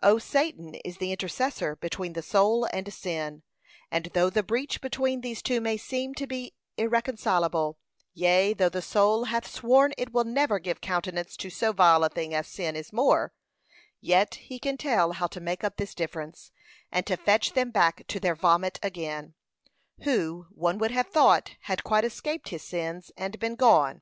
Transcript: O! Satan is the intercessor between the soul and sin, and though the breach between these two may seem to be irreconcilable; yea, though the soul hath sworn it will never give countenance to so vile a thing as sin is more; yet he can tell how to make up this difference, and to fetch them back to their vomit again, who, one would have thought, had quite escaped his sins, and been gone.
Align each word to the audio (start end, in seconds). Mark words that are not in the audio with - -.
O! 0.00 0.16
Satan 0.20 0.76
is 0.84 0.98
the 0.98 1.10
intercessor 1.10 1.74
between 1.74 2.12
the 2.12 2.22
soul 2.22 2.66
and 2.66 2.94
sin, 2.94 3.42
and 3.90 4.04
though 4.14 4.30
the 4.30 4.44
breach 4.44 4.80
between 4.80 5.22
these 5.22 5.42
two 5.42 5.60
may 5.60 5.76
seem 5.76 6.14
to 6.14 6.26
be 6.28 6.54
irreconcilable; 6.76 7.80
yea, 8.14 8.52
though 8.54 8.68
the 8.68 8.80
soul 8.80 9.24
hath 9.24 9.44
sworn 9.50 9.92
it 9.98 10.12
will 10.12 10.22
never 10.22 10.60
give 10.60 10.80
countenance 10.80 11.36
to 11.38 11.50
so 11.50 11.72
vile 11.72 12.04
a 12.04 12.08
thing 12.08 12.32
as 12.32 12.46
sin 12.46 12.76
is 12.76 12.92
more; 12.92 13.32
yet 14.00 14.36
he 14.36 14.60
can 14.60 14.76
tell 14.76 15.10
how 15.14 15.26
to 15.26 15.40
make 15.40 15.64
up 15.64 15.76
this 15.78 15.96
difference, 15.96 16.52
and 16.92 17.04
to 17.06 17.16
fetch 17.16 17.54
them 17.54 17.72
back 17.72 18.06
to 18.06 18.20
their 18.20 18.36
vomit 18.36 18.78
again, 18.84 19.34
who, 20.04 20.46
one 20.52 20.78
would 20.78 20.92
have 20.92 21.08
thought, 21.08 21.56
had 21.62 21.82
quite 21.82 22.04
escaped 22.04 22.50
his 22.50 22.62
sins, 22.62 23.10
and 23.16 23.40
been 23.40 23.56
gone. 23.56 24.00